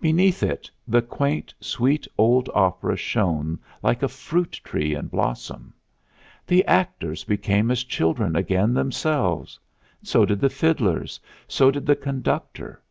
Beneath 0.00 0.42
it 0.42 0.70
the 0.86 1.02
quaint, 1.02 1.52
sweet 1.60 2.08
old 2.16 2.48
opera 2.54 2.96
shone 2.96 3.58
like 3.82 4.02
a 4.02 4.08
fruit 4.08 4.58
tree 4.64 4.94
in 4.94 5.08
blossom. 5.08 5.74
The 6.46 6.64
actors 6.64 7.22
became 7.24 7.70
as 7.70 7.84
children 7.84 8.34
again 8.34 8.72
themselves; 8.72 9.60
so 10.02 10.24
did 10.24 10.40
the 10.40 10.48
fiddlers; 10.48 11.20
so 11.48 11.70
did 11.70 11.84
the 11.84 11.96
conductor. 11.96 12.82